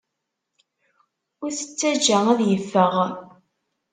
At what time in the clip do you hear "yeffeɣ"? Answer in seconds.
2.49-2.93